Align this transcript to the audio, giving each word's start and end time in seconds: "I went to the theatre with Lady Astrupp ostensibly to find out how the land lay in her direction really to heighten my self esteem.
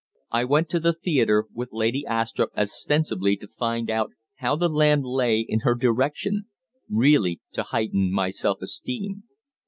"I 0.31 0.45
went 0.45 0.67
to 0.69 0.79
the 0.79 0.93
theatre 0.93 1.45
with 1.53 1.69
Lady 1.71 2.05
Astrupp 2.09 2.49
ostensibly 2.57 3.35
to 3.37 3.47
find 3.47 3.87
out 3.91 4.09
how 4.37 4.55
the 4.55 4.67
land 4.67 5.03
lay 5.05 5.41
in 5.41 5.59
her 5.59 5.75
direction 5.75 6.45
really 6.89 7.39
to 7.51 7.61
heighten 7.61 8.11
my 8.11 8.31
self 8.31 8.63
esteem. 8.63 9.25